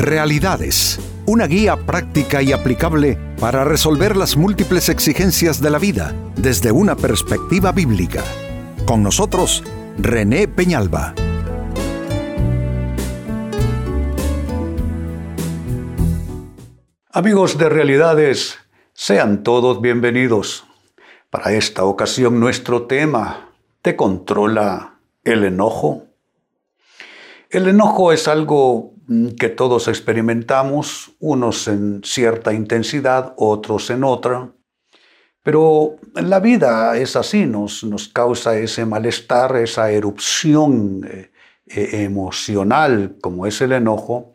[0.00, 6.72] Realidades, una guía práctica y aplicable para resolver las múltiples exigencias de la vida desde
[6.72, 8.24] una perspectiva bíblica.
[8.86, 9.62] Con nosotros,
[9.98, 11.14] René Peñalba.
[17.12, 18.56] Amigos de Realidades,
[18.94, 20.64] sean todos bienvenidos.
[21.28, 23.50] Para esta ocasión nuestro tema,
[23.82, 24.94] ¿te controla
[25.24, 26.06] el enojo?
[27.50, 28.94] El enojo es algo
[29.38, 34.52] que todos experimentamos, unos en cierta intensidad, otros en otra.
[35.42, 41.30] Pero la vida es así, nos, nos causa ese malestar, esa erupción eh,
[41.66, 44.34] eh, emocional como es el enojo.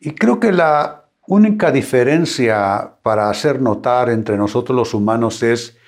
[0.00, 5.78] Y creo que la única diferencia para hacer notar entre nosotros los humanos es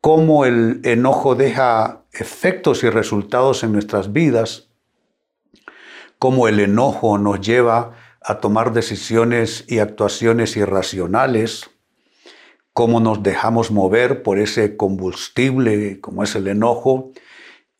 [0.00, 4.67] cómo el enojo deja efectos y resultados en nuestras vidas
[6.18, 11.70] cómo el enojo nos lleva a tomar decisiones y actuaciones irracionales,
[12.72, 17.12] cómo nos dejamos mover por ese combustible como es el enojo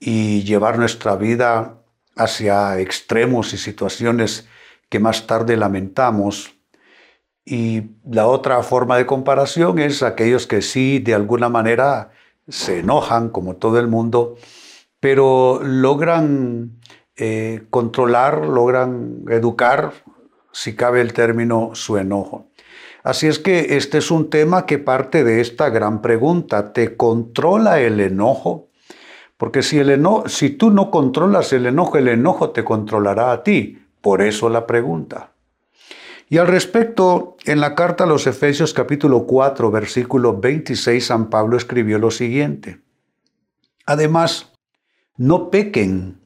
[0.00, 1.82] y llevar nuestra vida
[2.16, 4.48] hacia extremos y situaciones
[4.88, 6.54] que más tarde lamentamos.
[7.44, 12.10] Y la otra forma de comparación es aquellos que sí de alguna manera
[12.48, 14.36] se enojan, como todo el mundo,
[15.00, 16.80] pero logran
[17.18, 19.92] eh, controlar, logran educar,
[20.52, 22.46] si cabe el término, su enojo.
[23.02, 26.72] Así es que este es un tema que parte de esta gran pregunta.
[26.72, 28.68] ¿Te controla el enojo?
[29.36, 33.78] Porque si, el si tú no controlas el enojo, el enojo te controlará a ti.
[34.00, 35.32] Por eso la pregunta.
[36.28, 41.56] Y al respecto, en la carta a los Efesios capítulo 4, versículo 26, San Pablo
[41.56, 42.80] escribió lo siguiente.
[43.86, 44.52] Además,
[45.16, 46.17] no pequen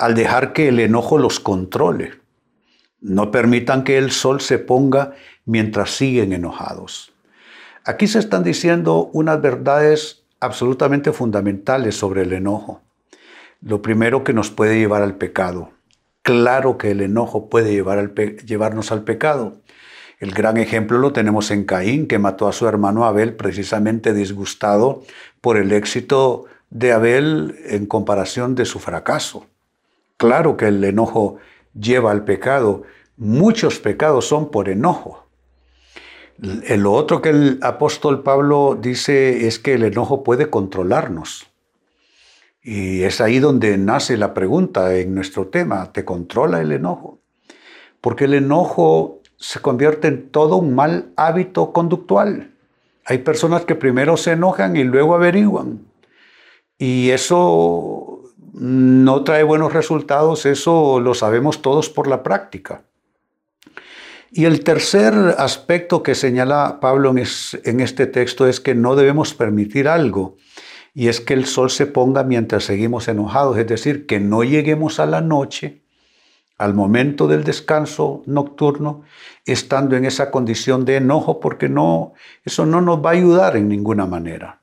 [0.00, 2.14] al dejar que el enojo los controle.
[3.02, 5.12] No permitan que el sol se ponga
[5.44, 7.12] mientras siguen enojados.
[7.84, 12.80] Aquí se están diciendo unas verdades absolutamente fundamentales sobre el enojo.
[13.60, 15.70] Lo primero que nos puede llevar al pecado.
[16.22, 17.70] Claro que el enojo puede
[18.46, 19.58] llevarnos al pecado.
[20.18, 25.02] El gran ejemplo lo tenemos en Caín, que mató a su hermano Abel precisamente disgustado
[25.42, 29.46] por el éxito de Abel en comparación de su fracaso.
[30.20, 31.38] Claro que el enojo
[31.72, 32.82] lleva al pecado.
[33.16, 35.24] Muchos pecados son por enojo.
[36.36, 41.46] Lo otro que el apóstol Pablo dice es que el enojo puede controlarnos.
[42.62, 47.18] Y es ahí donde nace la pregunta en nuestro tema, ¿te controla el enojo?
[48.02, 52.50] Porque el enojo se convierte en todo un mal hábito conductual.
[53.06, 55.80] Hay personas que primero se enojan y luego averiguan.
[56.76, 58.09] Y eso
[58.52, 62.82] no trae buenos resultados, eso lo sabemos todos por la práctica.
[64.32, 69.88] Y el tercer aspecto que señala Pablo en este texto es que no debemos permitir
[69.88, 70.36] algo,
[70.94, 75.00] y es que el sol se ponga mientras seguimos enojados, es decir, que no lleguemos
[75.00, 75.82] a la noche,
[76.58, 79.02] al momento del descanso nocturno,
[79.46, 82.12] estando en esa condición de enojo, porque no,
[82.44, 84.59] eso no nos va a ayudar en ninguna manera.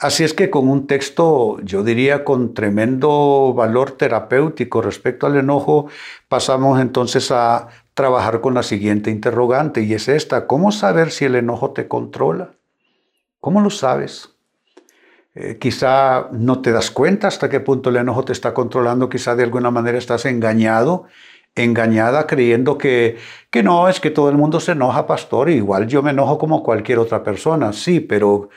[0.00, 5.88] Así es que con un texto, yo diría, con tremendo valor terapéutico respecto al enojo,
[6.26, 11.34] pasamos entonces a trabajar con la siguiente interrogante y es esta, ¿cómo saber si el
[11.34, 12.52] enojo te controla?
[13.40, 14.30] ¿Cómo lo sabes?
[15.34, 19.36] Eh, quizá no te das cuenta hasta qué punto el enojo te está controlando, quizá
[19.36, 21.04] de alguna manera estás engañado,
[21.54, 23.18] engañada creyendo que,
[23.50, 26.62] que no, es que todo el mundo se enoja, pastor, igual yo me enojo como
[26.62, 28.48] cualquier otra persona, sí, pero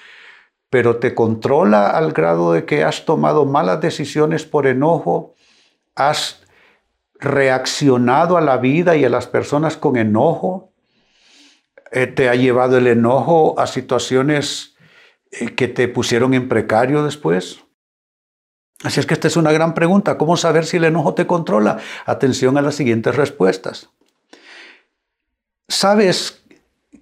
[0.73, 5.35] pero te controla al grado de que has tomado malas decisiones por enojo,
[5.94, 6.41] has
[7.19, 10.73] reaccionado a la vida y a las personas con enojo,
[11.91, 14.75] eh, te ha llevado el enojo a situaciones
[15.29, 17.59] eh, que te pusieron en precario después.
[18.83, 20.17] Así es que esta es una gran pregunta.
[20.17, 21.78] ¿Cómo saber si el enojo te controla?
[22.07, 23.92] Atención a las siguientes respuestas.
[25.68, 26.43] ¿Sabes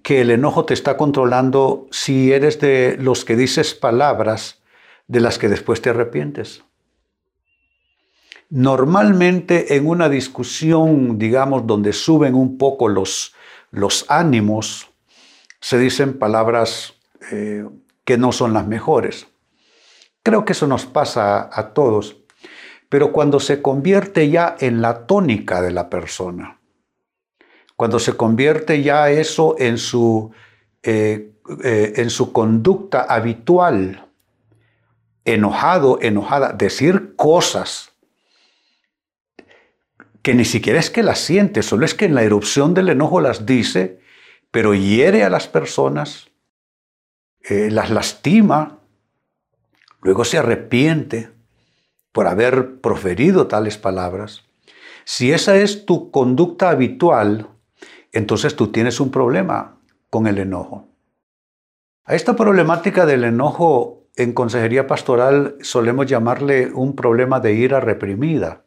[0.02, 4.62] que el enojo te está controlando si eres de los que dices palabras
[5.06, 6.64] de las que después te arrepientes.
[8.48, 13.34] Normalmente en una discusión, digamos, donde suben un poco los,
[13.70, 14.90] los ánimos,
[15.60, 16.94] se dicen palabras
[17.30, 17.64] eh,
[18.04, 19.26] que no son las mejores.
[20.22, 22.16] Creo que eso nos pasa a todos,
[22.88, 26.60] pero cuando se convierte ya en la tónica de la persona,
[27.76, 30.30] cuando se convierte ya eso en su,
[30.82, 31.32] eh,
[31.64, 34.06] eh, en su conducta habitual,
[35.24, 37.92] enojado, enojada, decir cosas
[40.22, 43.20] que ni siquiera es que las siente, solo es que en la erupción del enojo
[43.20, 44.00] las dice,
[44.50, 46.30] pero hiere a las personas,
[47.42, 48.78] eh, las lastima,
[50.00, 51.30] luego se arrepiente
[52.12, 54.44] por haber proferido tales palabras.
[55.04, 57.48] Si esa es tu conducta habitual,
[58.12, 59.78] entonces tú tienes un problema
[60.10, 60.88] con el enojo.
[62.04, 68.64] A esta problemática del enojo en consejería pastoral solemos llamarle un problema de ira reprimida.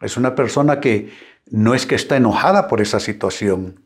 [0.00, 1.10] Es una persona que
[1.46, 3.84] no es que está enojada por esa situación,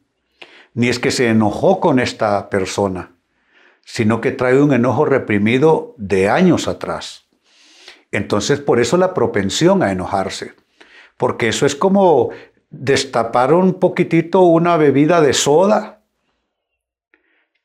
[0.74, 3.12] ni es que se enojó con esta persona,
[3.84, 7.28] sino que trae un enojo reprimido de años atrás.
[8.12, 10.54] Entonces, por eso la propensión a enojarse,
[11.16, 12.30] porque eso es como
[12.70, 16.02] destapar un poquitito una bebida de soda,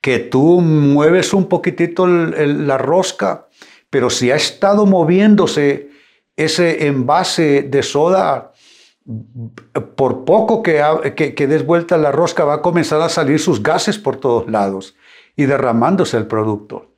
[0.02, 3.48] que tú mueves un poquitito la rosca,
[3.90, 5.90] pero si ha estado moviéndose
[6.36, 8.52] ese envase de soda,
[9.96, 10.81] por poco que,
[11.16, 14.96] que, des vuelta la rosca, va a comenzar a salir sus gases por todos lados
[15.36, 16.92] y derramándose el producto.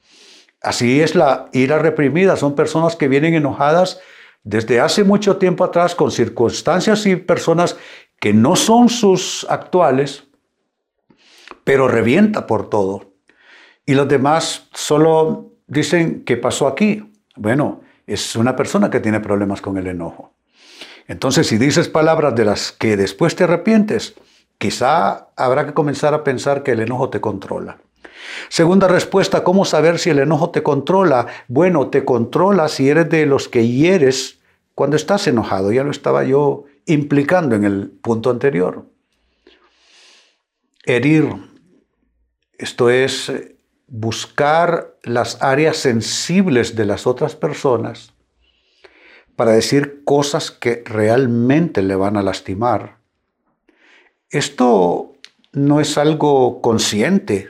[0.61, 2.35] Así es la ira reprimida.
[2.37, 3.99] Son personas que vienen enojadas
[4.47, 7.75] desde hace mucho tiempo atrás con circunstancias y personas
[8.17, 10.23] que no son sus actuales,
[11.65, 13.11] pero revienta por todo.
[13.85, 17.11] Y los demás solo dicen, ¿qué pasó aquí?
[17.35, 20.33] Bueno, es una persona que tiene problemas con el enojo.
[21.09, 24.15] Entonces, si dices palabras de las que después te arrepientes,
[24.57, 27.79] quizá habrá que comenzar a pensar que el enojo te controla.
[28.47, 31.27] Segunda respuesta, ¿cómo saber si el enojo te controla?
[31.49, 34.36] Bueno, te controla si eres de los que hieres
[34.77, 35.71] cuando estás enojado.
[35.71, 38.85] Ya lo estaba yo implicando en el punto anterior.
[40.85, 41.33] Herir,
[42.59, 43.31] esto es
[43.87, 48.13] buscar las áreas sensibles de las otras personas
[49.35, 52.99] para decir cosas que realmente le van a lastimar.
[54.29, 55.13] Esto
[55.53, 57.49] no es algo consciente,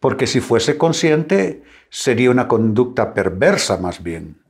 [0.00, 4.41] porque si fuese consciente sería una conducta perversa más bien.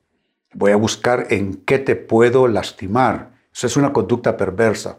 [0.55, 3.33] Voy a buscar en qué te puedo lastimar.
[3.55, 4.99] Esa es una conducta perversa.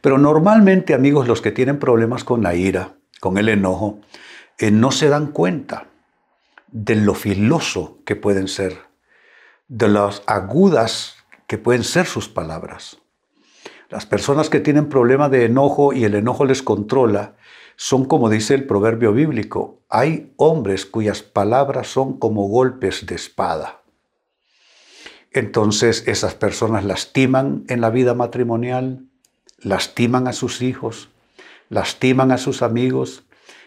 [0.00, 4.00] Pero normalmente, amigos, los que tienen problemas con la ira, con el enojo,
[4.58, 5.86] eh, no se dan cuenta
[6.70, 8.78] de lo filoso que pueden ser,
[9.68, 11.16] de las agudas
[11.46, 12.98] que pueden ser sus palabras.
[13.88, 17.36] Las personas que tienen problema de enojo y el enojo les controla,
[17.76, 23.77] son como dice el proverbio bíblico, hay hombres cuyas palabras son como golpes de espada.
[25.32, 29.04] Entonces esas personas lastiman en la vida matrimonial,
[29.60, 31.10] lastiman a sus hijos,
[31.68, 33.24] lastiman a sus amigos,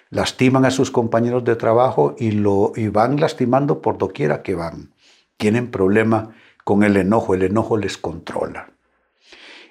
[0.10, 4.92] lastiman a sus compañeros de trabajo y, lo, y van lastimando por doquiera que van.
[5.38, 8.72] Tienen problema con el enojo, el enojo les controla.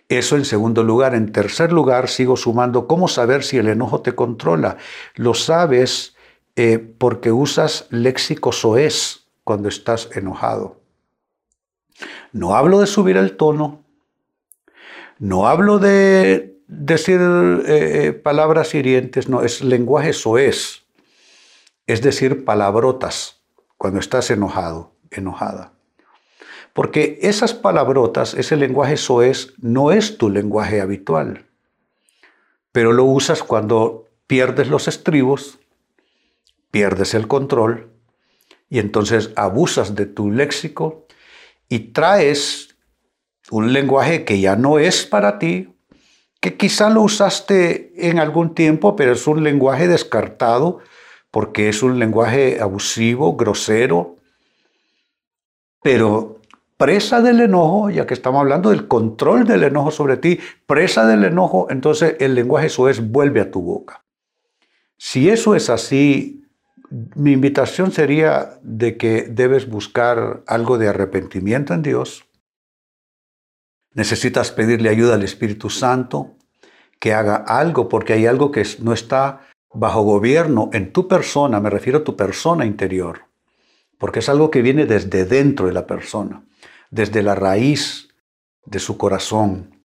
[0.09, 1.15] Eso en segundo lugar.
[1.15, 4.77] En tercer lugar, sigo sumando, ¿cómo saber si el enojo te controla?
[5.15, 6.17] Lo sabes
[6.57, 10.80] eh, porque usas léxico soez cuando estás enojado.
[12.33, 13.85] No hablo de subir el tono,
[15.19, 20.83] no hablo de decir eh, eh, palabras hirientes, no, es lenguaje soez,
[21.87, 22.01] es.
[22.01, 23.43] Decir, palabrotas
[23.77, 25.73] cuando estás enojado, enojada.
[26.73, 31.47] Porque esas palabrotas, ese lenguaje soez, no es tu lenguaje habitual,
[32.73, 35.59] pero lo usas cuando pierdes los estribos,
[36.71, 37.91] pierdes el control,
[38.69, 41.07] y entonces abusas de tu léxico
[41.71, 42.77] y traes
[43.51, 45.73] un lenguaje que ya no es para ti,
[46.41, 50.81] que quizá lo usaste en algún tiempo, pero es un lenguaje descartado
[51.31, 54.17] porque es un lenguaje abusivo, grosero,
[55.81, 56.41] pero
[56.77, 61.25] presa del enojo, ya que estamos hablando del control del enojo sobre ti, presa del
[61.25, 64.03] enojo, entonces el lenguaje eso es vuelve a tu boca.
[64.97, 66.40] Si eso es así,
[66.91, 72.25] mi invitación sería de que debes buscar algo de arrepentimiento en Dios,
[73.93, 76.37] Necesitas pedirle ayuda al Espíritu Santo
[77.01, 81.71] que haga algo porque hay algo que no está bajo gobierno en tu persona, me
[81.71, 83.27] refiero a tu persona interior,
[83.99, 86.45] porque es algo que viene desde dentro de la persona,
[86.91, 88.09] desde la raíz
[88.65, 89.85] de su corazón.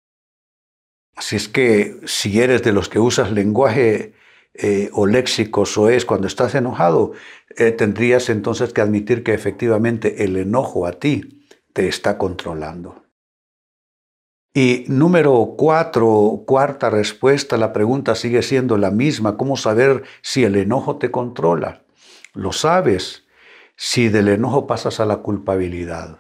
[1.17, 4.15] Así es que si eres de los que usas lenguaje
[4.55, 7.13] eh, o léxico es cuando estás enojado,
[7.57, 13.05] eh, tendrías entonces que admitir que efectivamente el enojo a ti te está controlando.
[14.53, 19.37] Y número cuatro, cuarta respuesta, la pregunta sigue siendo la misma.
[19.37, 21.85] ¿Cómo saber si el enojo te controla?
[22.35, 23.29] Lo sabes
[23.77, 26.19] si del enojo pasas a la culpabilidad.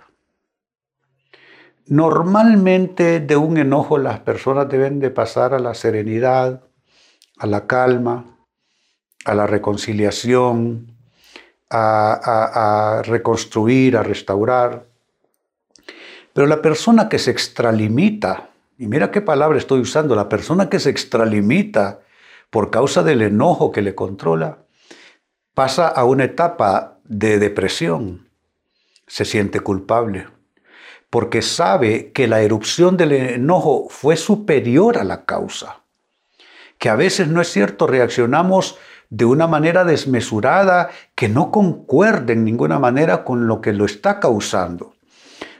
[1.86, 6.69] Normalmente de un enojo las personas deben de pasar a la serenidad,
[7.40, 8.36] a la calma,
[9.24, 10.94] a la reconciliación,
[11.70, 14.84] a, reconstruir, a restaurar.
[16.34, 20.80] Pero la persona que se extralimita, y mira qué palabra estoy usando, la persona que
[20.80, 22.00] se extralimita
[22.50, 24.58] por causa del enojo que le controla,
[25.54, 28.28] pasa a una etapa de depresión,
[29.06, 30.26] se siente culpable,
[31.08, 35.80] porque sabe que la erupción del enojo fue superior a la causa,
[36.80, 38.78] que a veces no es cierto, reaccionamos
[39.10, 44.18] de una manera desmesurada que no concuerde en ninguna manera con lo que lo está
[44.18, 44.94] causando.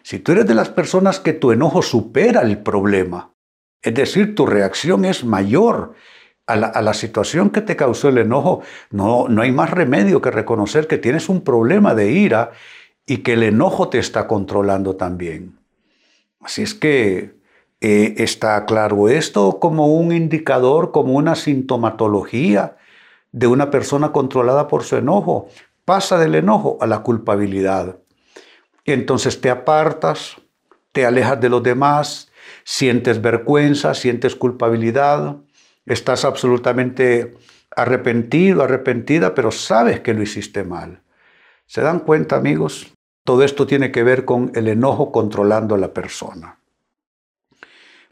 [0.02, 3.34] Si tú eres de las personas que tu enojo supera el problema,
[3.82, 5.92] es decir, tu reacción es mayor
[6.46, 10.88] a la, situación que te causó el enojo, no, no hay más remedio que reconocer
[10.88, 12.50] que tienes un problema de ira
[13.06, 15.58] y que el enojo te está controlando también.
[16.40, 17.39] Así es que
[17.80, 22.76] eh, está claro esto como un indicador, como una sintomatología
[23.32, 25.48] de una persona controlada por su enojo.
[25.84, 27.96] Pasa del enojo a la culpabilidad.
[28.84, 30.36] Entonces te apartas,
[30.92, 32.30] te alejas de los demás,
[32.64, 35.36] sientes vergüenza, sientes culpabilidad,
[35.86, 37.34] estás absolutamente
[37.74, 41.02] arrepentido, arrepentida, pero sabes que lo hiciste mal.
[41.66, 42.92] ¿Se dan cuenta, amigos?
[43.24, 46.59] Todo esto tiene que ver con el enojo controlando a la persona.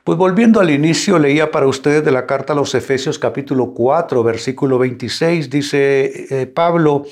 [0.08, 4.22] Pues volviendo al inicio, leía para ustedes de la carta a los Efesios capítulo 4,
[4.22, 7.04] versículo 26, dice eh, Pablo,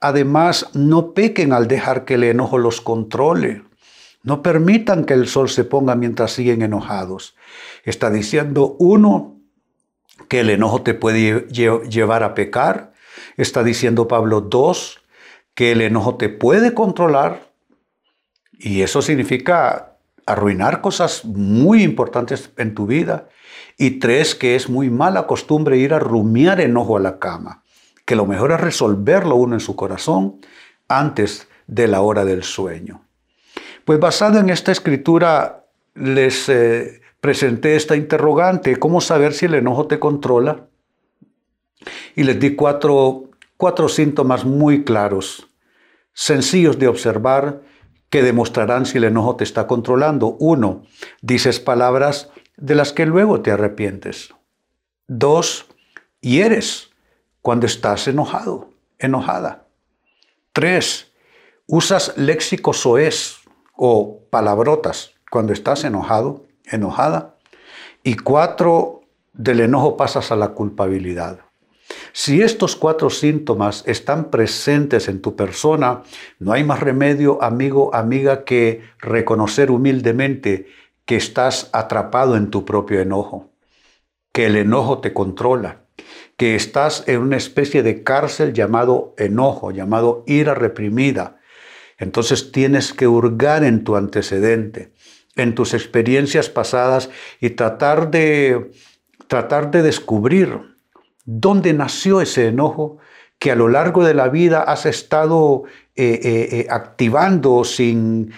[0.00, 3.62] además no pequen al dejar que el enojo los controle.
[4.24, 7.36] No permitan que el sol se ponga mientras siguen enojados.
[7.84, 9.36] Está diciendo, uno,
[10.26, 12.94] que el enojo te puede llevar a pecar.
[13.36, 15.02] Está diciendo Pablo, dos,
[15.54, 17.52] que el enojo te puede controlar.
[18.58, 19.89] Y eso significa
[20.32, 23.28] arruinar cosas muy importantes en tu vida.
[23.76, 27.62] Y tres, que es muy mala costumbre ir a rumiar enojo a la cama,
[28.04, 30.40] que lo mejor es resolverlo uno en su corazón
[30.88, 33.02] antes de la hora del sueño.
[33.84, 39.86] Pues basado en esta escritura les eh, presenté esta interrogante, ¿cómo saber si el enojo
[39.86, 40.66] te controla?
[42.14, 45.48] Y les di cuatro, cuatro síntomas muy claros,
[46.12, 47.62] sencillos de observar
[48.10, 50.36] que demostrarán si el enojo te está controlando.
[50.38, 50.82] Uno,
[51.22, 54.34] dices palabras de las que luego te arrepientes.
[55.06, 55.66] Dos,
[56.20, 56.90] hieres
[57.40, 59.66] cuando estás enojado, enojada.
[60.52, 61.12] Tres,
[61.66, 63.36] usas léxico soez
[63.76, 67.36] o palabrotas cuando estás enojado, enojada.
[68.02, 69.00] Y cuatro,
[69.32, 71.40] del enojo pasas a la culpabilidad.
[72.12, 76.02] Si estos cuatro síntomas están presentes en tu persona,
[76.38, 80.66] no hay más remedio, amigo, amiga, que reconocer humildemente
[81.04, 83.50] que estás atrapado en tu propio enojo,
[84.32, 85.84] que el enojo te controla,
[86.36, 91.40] que estás en una especie de cárcel llamado enojo, llamado ira reprimida.
[91.98, 94.92] Entonces tienes que hurgar en tu antecedente,
[95.36, 98.70] en tus experiencias pasadas y tratar de
[99.26, 100.69] tratar de descubrir
[101.24, 102.98] dónde nació ese enojo
[103.40, 105.62] que a lo largo de la vida has estado
[105.96, 108.32] eh, eh, eh, activando sin,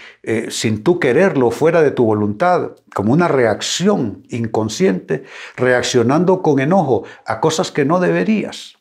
[0.49, 5.25] sin tú quererlo, fuera de tu voluntad, como una reacción inconsciente,
[5.57, 8.77] reaccionando con enojo a cosas que no deberías,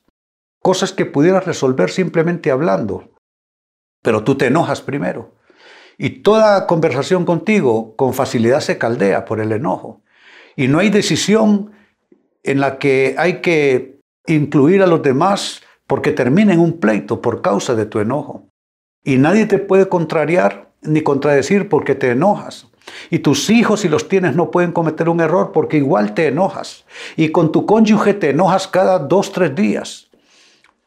[0.62, 3.10] cosas que pudieras resolver simplemente hablando,
[4.04, 5.34] pero tú te enojas primero.
[5.98, 10.02] Y toda conversación contigo con facilidad se caldea por el enojo.
[10.56, 11.72] Y no hay decisión
[12.44, 17.42] en la que hay que incluir a los demás porque termina en un pleito por
[17.42, 18.48] causa de tu enojo.
[19.04, 22.68] Y nadie te puede contrariar ni contradecir porque te enojas.
[23.10, 26.86] Y tus hijos, si los tienes, no pueden cometer un error porque igual te enojas.
[27.16, 30.10] Y con tu cónyuge te enojas cada dos, tres días.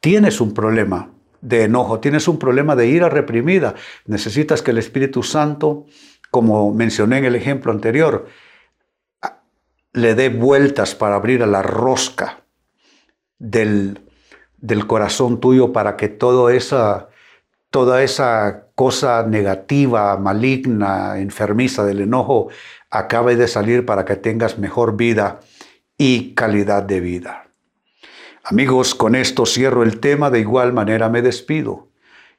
[0.00, 3.74] Tienes un problema de enojo, tienes un problema de ira reprimida.
[4.06, 5.86] Necesitas que el Espíritu Santo,
[6.30, 8.26] como mencioné en el ejemplo anterior,
[9.94, 12.44] le dé vueltas para abrir a la rosca
[13.38, 14.00] del,
[14.86, 17.08] corazón tuyo para que todo esa,
[17.70, 22.48] toda esa cosa negativa, maligna, enfermiza del enojo
[22.90, 25.40] acabe de salir para que tengas mejor vida
[25.96, 27.44] y calidad de vida.
[28.42, 31.88] Amigos, con esto cierro el tema, de igual manera me despido.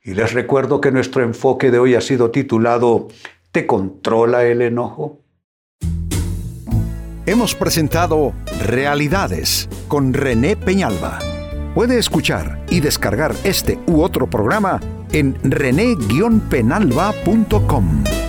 [0.04, 3.08] Y les recuerdo que nuestro enfoque de hoy ha sido titulado
[3.52, 5.25] ¿Te controla el enojo?
[7.28, 11.18] Hemos presentado Realidades con René Peñalba.
[11.74, 14.80] Puede escuchar y descargar este u otro programa
[15.12, 18.25] en rene-penalba.com.